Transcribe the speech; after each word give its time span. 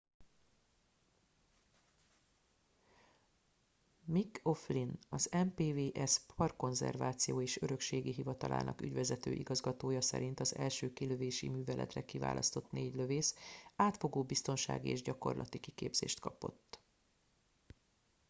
mick 4.05 4.39
o'flynn 4.43 4.93
az 5.09 5.29
npws 5.31 6.19
parkkonzerváció 6.35 7.41
és 7.41 7.61
örökségi 7.61 8.11
hivatalának 8.13 8.81
ügyvezető 8.81 9.31
igazgatója 9.31 10.01
szerint 10.01 10.39
az 10.39 10.55
első 10.55 10.93
kilövési 10.93 11.49
műveletre 11.49 12.05
kiválasztott 12.05 12.71
négy 12.71 12.95
lövész 12.95 13.35
átfogó 13.75 14.23
biztonsági 14.23 14.89
és 14.89 15.01
gyakorlati 15.01 15.59
kiképzést 15.59 16.19
kapott 16.19 16.79